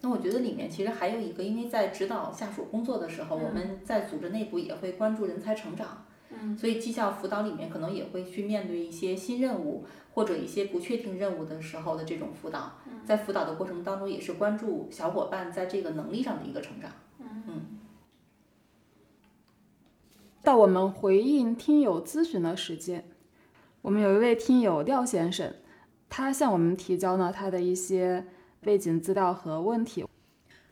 [0.00, 9.84] 那我觉得里面其实还有一个，因为在指导下属工作的时候，我们在组织内部也会关注人才成长，嗯，所以绩效辅导里面可能也会去面对一些新任务
[10.14, 16.90] 或者一些不确定任务的时候的这种辅导，在辅导的过程当中也是关注小伙伴在这个能力上的一个成长。
[17.18, 17.78] 嗯。
[20.42, 23.04] 到我们回应听友咨询的时间，
[23.82, 25.52] 我们有一位听友廖先生，
[26.08, 28.24] 他向我们提交呢他的一些
[28.60, 30.04] 背景资料和问题。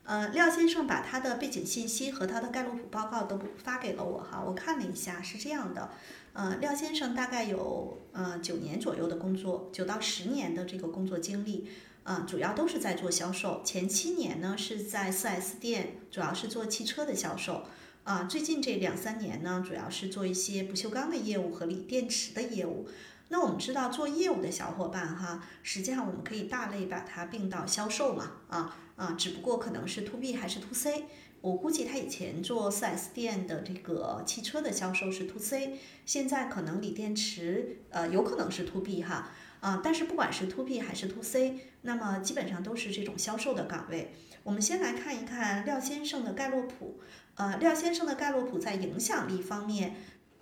[0.05, 5.91] 呃，廖先生把他的背景信息和他的盖洛普报告都发给了我哈，我看了一下，是这样的，
[6.33, 11.69] 呃，廖先生大概有呃九年左右的工作，九到十年的这个工作经历，
[12.05, 17.65] 呃，主要都是在做销售，前七年呢是在 4S 店，主要是做汽车的销售。
[18.05, 22.87] 啊，最近这两三年呢，主要是做一些不锈钢的业务和锂电池的业务。
[23.29, 31.05] 那我们知道做业务的小伙伴哈，实际上我们可以大类把它并到销售嘛，啊啊，只不过可能是 to B 还是 to C。
[31.43, 44.15] 我估计他以前做 4S 店的这个汽车的销售是 to C，现在可能锂电池呃有可能是 to B 哈，啊，但是不管是 to B 还是 to C，那么基本上都是这种销售的岗位。
[44.43, 47.01] 我们先来看一看廖先生的盖洛普，
[47.35, 49.95] 呃，廖先生的盖洛普在影响力方面，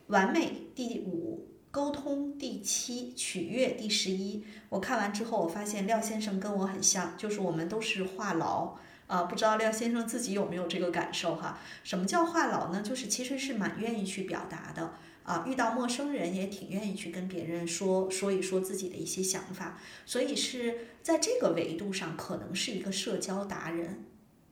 [0.06, 1.53] 完美第五。
[1.74, 4.44] 沟通第七，取悦第十一。
[4.68, 8.74] 我看完之后，我发现廖先生跟我很像，就是我们都是话痨
[9.08, 9.24] 啊。
[9.24, 11.58] 不知道廖先生自己有没有这个感受哈？
[11.82, 12.80] 什么叫话痨呢？
[12.80, 14.92] 就是其实是蛮愿意去表达的
[15.24, 24.04] 啊，遇到陌生人也挺愿意去跟别人说说一说自己的一些想法，所以是在这个维度上，可能是一个社交达人。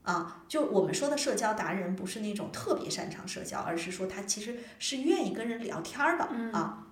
[0.02, 6.24] 啊，就我们说的社交达人，不是那种特别擅长社交，而是说他其实是愿意跟人聊天儿的
[6.58, 6.88] 啊。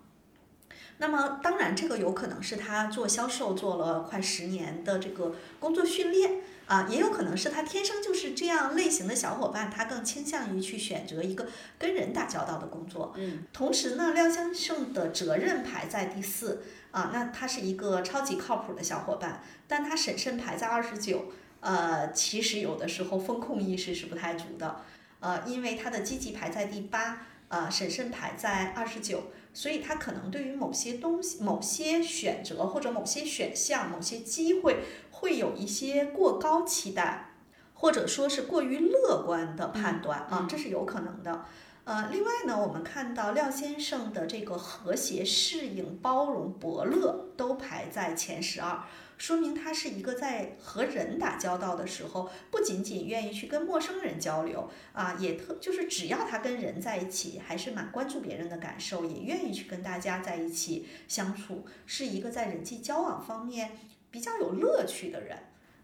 [1.00, 13.14] 那么当然，这个有可能是他做销售做了快十年的这个工作训练啊，也有可能是他天生就是这样类型的小伙伴，他更倾向于去选择一个跟人打交道的工作。
[13.16, 21.32] 嗯，同时呢，廖先生的责任排在第四啊，那他是一个超级靠谱的小伙伴，但他审慎排在二十九。
[21.60, 24.80] 呃，其实有的时候风控意识是不太足的，
[25.20, 37.34] 呃，因为他的积极排在第八，呃，审慎排在二十九，所以他可能对于某些东西、某些选择或者某些选项、某些机会会有一些过高期待，
[37.74, 41.44] 或者说是过于乐观的判断啊，这是有可能的。
[41.90, 48.84] 呃，另外呢，我们看到廖先生的这个和谐、适应、包容、伯乐都排在前十二。
[49.18, 63.72] 说明他是一个在和人打交道的时候，不仅仅愿意去跟陌生人交流啊，也特就是只要他跟人在一起，还是蛮关注别人的感受，也愿意去跟大家在一起相处，是一个在人际交往方面
[64.12, 65.36] 比较有乐趣的人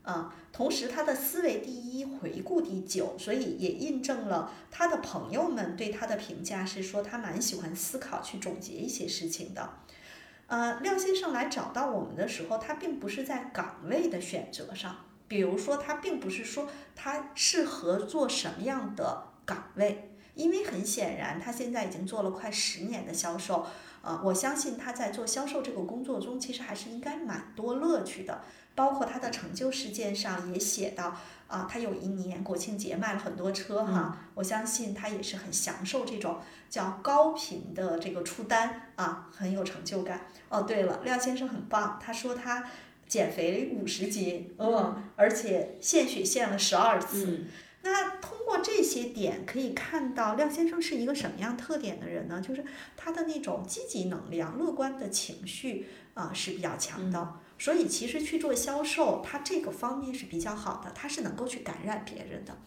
[0.06, 0.34] 啊。
[0.50, 9.68] 同时，他的思维第一，回顾第九，所以也印证了他的朋友们对他的评价是说他蛮喜欢思考去总结一些事情的。
[10.46, 14.96] 呃，廖先生来找到我们的时候，他并不是在岗位的选择上，
[15.28, 23.66] 比如说他并不是说他适合做什么样的岗位，因为很显然他现在已经做了快十年的销售，
[24.02, 28.42] 呃，我相信他在做销售这个工作中，其实还是应该蛮多乐趣的，
[28.76, 31.16] 包括他的成就事件上也写到。
[31.48, 40.26] 啊，他有一年国庆节卖了很多车哈，我相信他也是很享受这种叫高频的这个出单啊，很有成就感。
[40.48, 42.68] 哦，对了，廖先生很棒，他说他
[43.06, 47.44] 减肥五十斤，嗯，而且献血献了十二次。
[47.82, 52.40] 那通过这些点可以看到，廖先生是一个什么样特点的人呢？
[52.40, 52.64] 就是
[52.96, 57.34] 他的那种积极能量、乐观的情绪啊是比较强的。
[57.58, 62.58] 所以其实去做销售，他这个方面是比较好的，他是能够去感染别人的。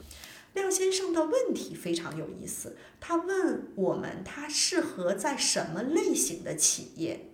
[0.54, 7.30] 廖先生的问题非常有意思，他问我们他适合在什么类型的企业。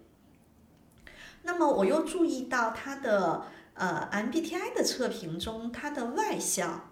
[1.43, 3.45] 那么我又注意到他的
[3.75, 6.91] 呃 MBTI 的测评中，他的外向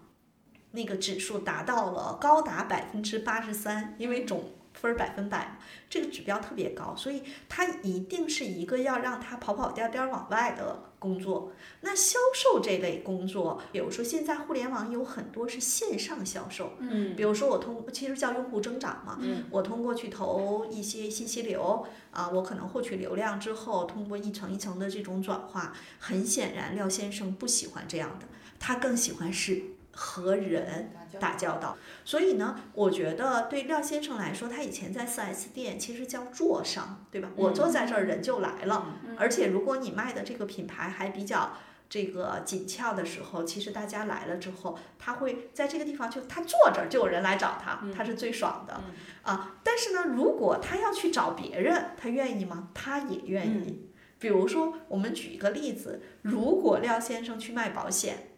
[0.72, 4.52] 那个指数达到了高达百分之八十三，因为总。
[4.74, 5.58] 分儿百分百，
[5.90, 11.54] 这个指标特别高，所以它一定是一个要让他跑跑颠颠往外的工作。
[11.82, 28.26] 那销售这类工作，比如说现在互联网有很多是线上销售，嗯，比如说我通，其实叫用户增长嘛，嗯，我通过去投一些信息流啊，我可能获取流量之后，通过一层一层的这种转化，很显然廖先生不喜欢这样的，
[28.60, 29.62] 他更喜欢是。
[29.96, 37.30] 和人打交道，所以呢，我觉得对廖先生来说，他以前在 4S 店其实叫坐商，对吧？
[37.36, 38.88] 我坐在这儿，人就来了。
[39.18, 41.54] 而且如果你卖的这个品牌还比较
[41.88, 48.82] 这个紧俏的时候，其实大家来了之后，他会在这个地方就他坐这儿就有人来找他，他是最爽的
[49.22, 49.58] 啊。
[49.64, 52.70] 但是呢，如果他要去找别人，他愿意吗？
[52.74, 53.90] 他也愿意。
[54.18, 58.30] 比如说，我们举一个例子，如果廖先生去卖保险。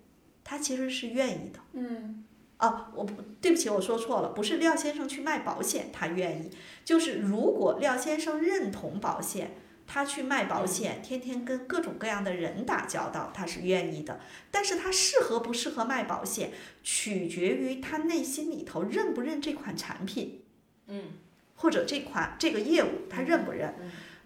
[0.48, 2.24] 他其实是愿意的，嗯，
[2.60, 6.52] 哦，我不对不起，我说错了，不是廖先生去卖保险，他愿意，
[6.86, 9.56] 就是如果廖先生认同保险，
[9.88, 14.20] 他去卖保险，天天跟各种各样的人打交道，他是愿意的。
[14.52, 16.52] 但是他适合不适合卖保险，
[16.84, 20.44] 取决于他内心里头认不认这款产品，
[20.86, 21.14] 嗯，
[21.56, 23.74] 或者这款这个业务他认不认。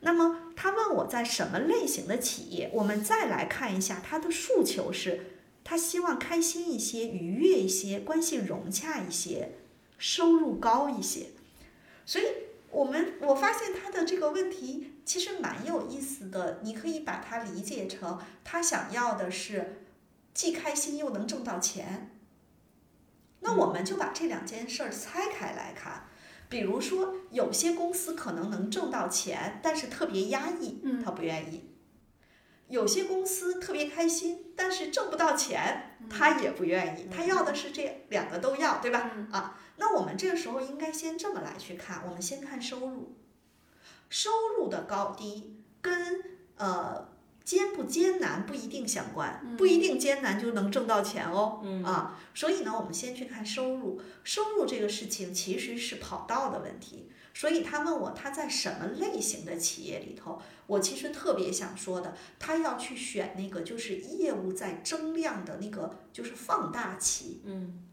[0.01, 5.37] 那么他问我在什么类型的企业，我们再来看一下他的诉求是。
[5.69, 9.51] 他希望开心一些，愉悦一些，关系融洽一些，
[9.99, 11.27] 收入高一些。
[12.07, 12.25] 所以，
[12.71, 16.61] 我们我发现他的这个问题其实蛮有意思的。
[16.63, 19.83] 你可以把它理解成，他想要的是
[20.33, 22.17] 既开心又能挣到钱。
[23.41, 26.07] 那我们就把这两件事儿拆开来看。
[26.49, 31.68] 比如说，有些公司可能能挣到钱，但是特别压抑，他不愿意。
[32.69, 37.09] 有些公司特别开心，但是挣不到钱，他也不愿意。
[37.11, 39.11] 他要的是这两个都要，对吧？
[39.31, 43.15] 啊，那我们这个时候应该先这么来去看，我们先看收入，
[44.09, 46.23] 收入的高低跟
[46.57, 47.09] 呃
[47.43, 51.63] 艰不艰难不一定相关，不一定艰难就能挣到钱哦。
[51.83, 57.09] 啊，所以呢，我们先去看收入，收入这个事情其实是跑道的问题。
[57.33, 67.41] 所以他问我他在什么类型的企业里头，我其实特别想说的，他要去选那个就是业务在增量的那个就是放大期。
[67.45, 67.85] 嗯。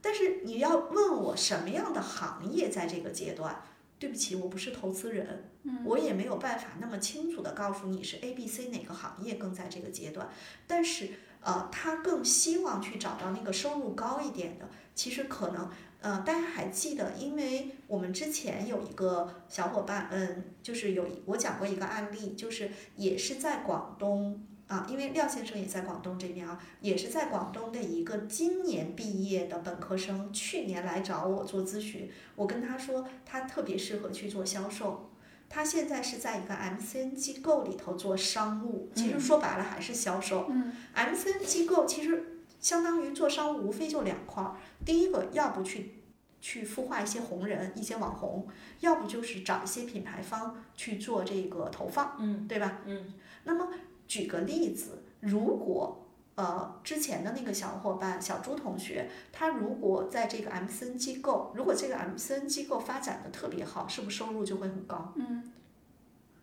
[0.00, 3.62] 但是你要问我什么样的行业在这个阶段，
[3.98, 5.50] 对不起，我不是投资人，
[5.84, 10.28] 我也没有办法那么清楚的告诉你是 A、B、C 哪个行业更在这个阶段。
[10.66, 11.10] 但是
[11.42, 15.70] 呃，他更希望去找到那个收入高一点的，其实可能。
[16.00, 35.10] 呃，大家还记得，因为我们之前有一个小伙伴，嗯，就是有我讲过一个案例，就是也是在广东啊，因为廖先生也在广东这边啊，也是在广东的一个今年毕业的本科生，去年来找我做咨询，我跟他说他特别适合去做销售，
[35.50, 40.46] 他现在是在一个 MCN 机构里头做商务，其实说白了还是销售。
[40.48, 44.56] 嗯 MCN 机构其实相当于做商务，无非就两块儿。
[44.84, 46.02] 第一个，要不去
[46.40, 48.46] 去孵化一些红人、一些网红，
[48.80, 52.80] 要不就是找一些品牌方去做这个投放，嗯对吧？
[52.86, 53.68] 嗯那么
[54.06, 65.12] 举个例子，如果呃之前的那个小伙伴小朱同学，他如果在这个 MCN 机构，如果这个 MCN 机构发展的特别好，是不是收入就会很高？
[65.16, 65.52] 嗯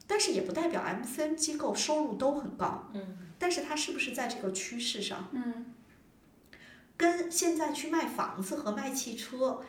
[0.10, 5.28] 但是也不代表 MCN 机构收入都很高，嗯但是它是不是在这个趋势上？
[5.34, 5.74] 嗯
[6.98, 9.62] 跟现在去卖房子和卖汽车，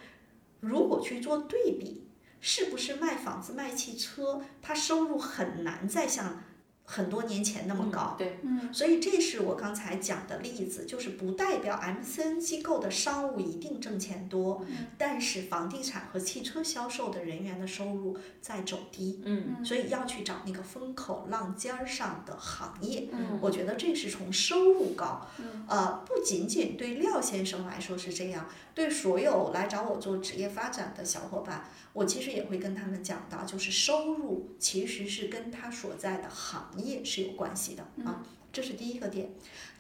[0.61, 2.09] 如果去做对比，
[2.41, 6.43] 是不是卖房子卖汽车，他收入很难再像
[6.91, 8.15] 很多年前那么高？
[8.17, 8.73] 对，嗯。
[8.73, 14.65] 所以这是我刚才讲的例子，就是不代表 MCN 机构的商务一定挣钱多，
[14.97, 19.63] 但是房地产和汽车销售的人员的收入在走低，嗯。
[19.63, 23.09] 所以要去找那个风口浪尖儿上的行业。
[23.13, 23.39] 嗯。
[23.43, 25.27] 我觉得这是从收入高，
[25.67, 38.23] 呃，不仅仅对廖先生来说是这样，对所有来找我做职业发展的小伙伴，我其实也会跟他们讲到，就是收入其实是跟他所在的行业是有关系的啊，
[38.53, 39.31] 这是第一个点。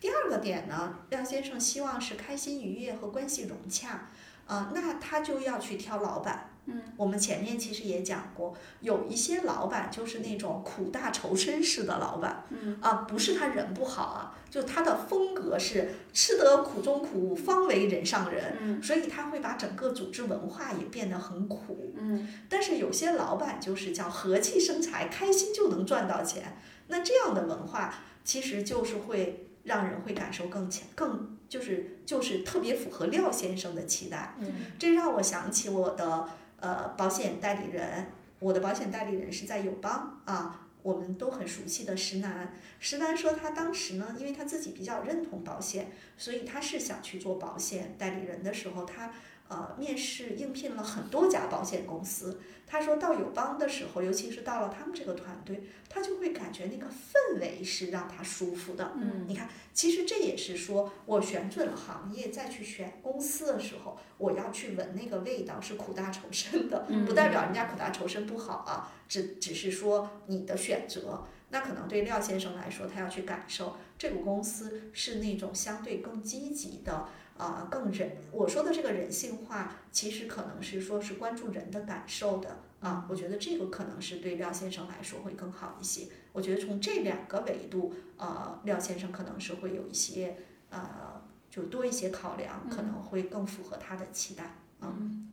[0.00, 4.08] 第二个点呢，廖先生希望是开心愉悦和关系融洽，
[4.46, 6.50] 啊、那他就要去挑老板。
[6.70, 21.94] 嗯，我们前面其实也讲过，有一些老板就是那种苦大仇深式的老板，嗯啊，不是他人不好啊，就他的风格是吃得苦中苦，方为人上人，嗯所以他会把整个组织文化也变得很苦。
[21.96, 34.34] 嗯但是有些老板就是叫和气生财，开心就能赚到钱，那这样的文化其实就是会让人会感受更强，更就是就是特别符合廖先生的期待。
[34.40, 34.46] 嗯
[34.78, 36.28] 这让我想起我的
[36.60, 38.06] 呃保险代理人，
[38.40, 42.54] 我的保险代理人是在友邦啊，我们都很熟悉的石楠。
[42.80, 49.12] 石楠说他当时呢，因为他自己比较认同保险，所以他是想去做保险代理人的时候，他
[49.48, 52.40] 呃面试应聘了很多家保险公司。
[52.70, 58.92] 他说到友邦的时候，尤其是到了他们这个团队，他就会感觉那个氛围是让他舒服的。
[58.94, 71.24] 嗯你看，其实这也是说我选准了行业，再去选公司的时候，我要去闻那个味道是苦大仇深的，不代表人家苦大仇深不好啊，只只是说你的选择。
[71.50, 78.16] 那可能对廖先生来说，他要去感受这个公司是那种相对更积极的，啊、更人。
[78.32, 83.06] 我说的这个人性化，其实可能是说是关注人的感受的啊。
[83.08, 86.08] 我觉得这个可能是对廖先生来说会更好一些。
[86.32, 90.36] 我觉得从这两个维度，呃，廖先生可能是会有一些
[90.70, 95.30] 呃，就多一些考量，可能会更符合他的期待嗯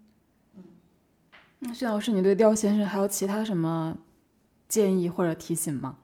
[0.56, 0.64] 嗯。
[1.60, 3.98] 那薛老师，你对廖先生还有其他什么
[4.68, 5.98] 建议或者提醒吗？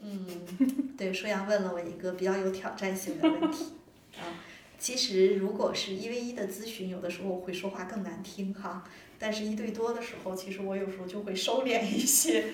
[0.00, 3.72] 嗯对，舒阳问了我一个比较有挑战性的问题
[4.18, 4.22] 啊。
[4.78, 8.84] 其实如果是一 v 一的咨询，有的时候会说话更难听哈，
[9.18, 12.44] 但是一对多的时候，其实我有时候就会收敛一些。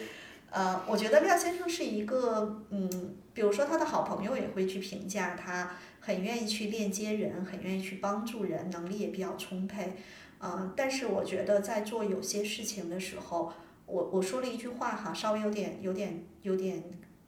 [0.51, 9.93] 呃，我觉得廖先生是一个，嗯，比如说他的好朋友也会去评价他，很愿意去链接人，很愿意去帮助人，能力也比较充沛。
[10.41, 13.53] 嗯、但是我觉得在做有些事情的时候，
[13.87, 16.83] 我我说了一句话哈，稍微有点有点有点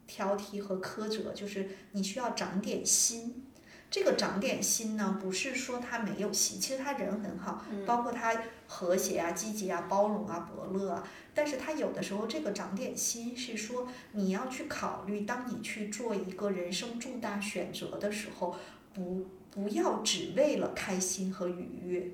[0.07, 3.47] 挑剔和苛责，就是你需要长点心。
[3.93, 8.35] 这个长点心呢，不是说他没有心，其实他人很好，包括他
[8.67, 11.07] 和谐啊、积极啊、包容啊、伯乐啊。
[11.35, 18.57] 但是他有的时候这个长点心是说，你要去考虑，当你去做一个人生重大选择的时候，
[18.95, 22.11] 不不要只为了开心和愉悦。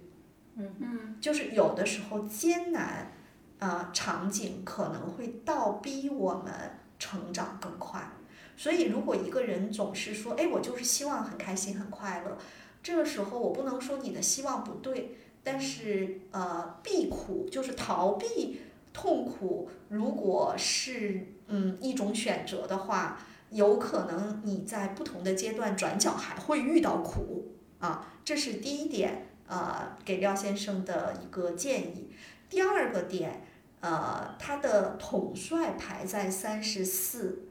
[0.56, 3.12] 嗯嗯就是有的时候艰难，
[3.60, 6.52] 呃，场景可能会倒逼我们
[6.98, 8.10] 成长更快。
[8.59, 12.36] 所以，如果一个人总是说，哎，我就是希望很开心、很快乐，
[12.82, 18.61] 这个时候我不能说你的希望不对，但是呃，避苦就是逃避
[18.92, 29.24] 痛苦，如果是嗯一种选择的话，有可能你在不同的阶段转角还会遇到苦啊，这是第一点。
[29.50, 32.11] 呃，给廖先生的一个建议。
[32.50, 33.42] 第二个点，
[33.80, 37.47] 呃，他的统帅排在三十四，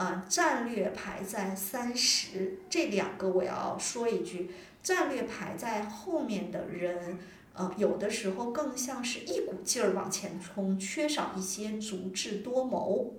[0.00, 4.50] 呃，战略排在三十，这两个我要说一句，
[4.82, 7.18] 战略排在后面的人，
[7.52, 13.12] 呃，有的时候更像是一股劲儿往前冲，缺少一些足智多谋。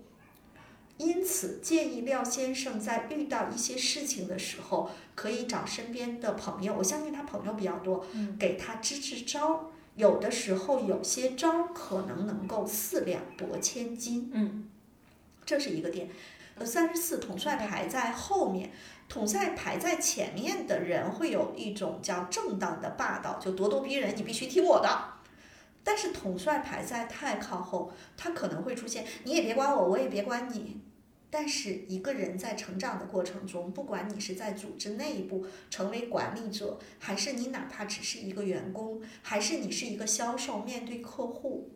[0.97, 8.03] 因此，建议廖先生在遇到一些事情的时候，可以找身边的朋友，我相信他朋友比较多，
[8.39, 9.59] 给他支支招儿。
[9.97, 14.67] 有的时候有些招儿可能能够四两拨千斤，嗯，
[15.45, 16.09] 这是一个点。
[16.61, 18.71] 呃，三十四统帅排在后面，
[19.09, 25.13] 统帅排在前面的人会有一种叫正当的霸道，就咄咄逼人，你必须听我的。
[25.83, 30.81] 但是统帅排在太靠后，他可能会出现你也别管我，我也别管你。
[31.31, 41.71] 但是一个人在成长的过程中，不管你是在组织内部成为管理者，还是你哪怕只是一个员工，还是你是一个销售面对客户，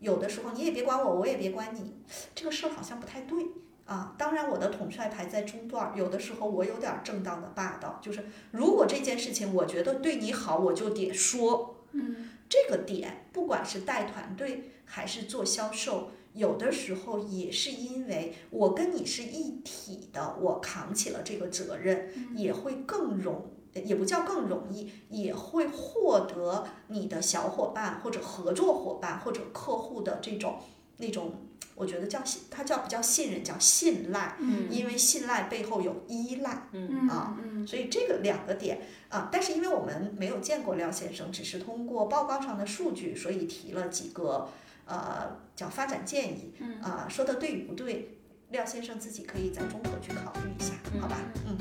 [0.00, 1.92] 有的时候你也别管我，我也别管你，
[2.34, 3.44] 这个事儿好像不太对
[3.84, 4.14] 啊。
[4.18, 11.84] 当然，我的统帅排在中段，有的时候我有点正当的霸道，就是如果这件事情我觉得对你好，我就得说。
[11.92, 16.10] 嗯，这个点，不管是带团队还是做销售。
[16.32, 30.58] 有的时候也是因为我跟你是一体的，我扛起了这个责任，也会更容，也不叫更容易，也会获得你的小伙伴或者合作伙伴或者客户的这种
[30.96, 31.34] 那种，
[31.74, 36.68] 我觉得叫信，它叫不叫信任，叫信赖，嗯因为信赖背后有依赖。
[36.72, 44.48] 嗯啊嗯所以这个两个点啊，但是因为我们没有见过廖先生，只是通过报告上的数据，所以提了几个
[44.86, 46.52] 呃叫发展建议。
[46.60, 48.18] 嗯啊，说的对与不对，
[48.50, 51.16] 廖先生自己可以再综合去考虑一下，好吧？
[51.46, 51.56] 嗯，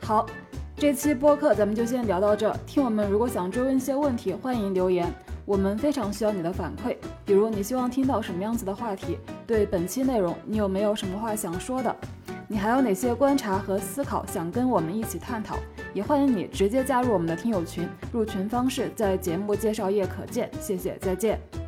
[0.00, 0.26] 好，
[0.76, 2.58] 这期播客咱们就先聊到这儿。
[2.66, 5.10] 听我们如果想追问一些问题，欢迎留言，
[5.44, 6.96] 我们非常需要你的反馈。
[7.24, 9.18] 比如你希望听到什么样子的话题？
[9.46, 11.94] 对本期内容你有没有什么话想说的？
[12.48, 15.56] 你还有哪些观察和思考想跟我们一起探讨？
[15.94, 20.50] 也欢迎你直接加入我们的听友群，入群方式在节目介绍页可见。
[20.60, 21.61] 谢谢，再见。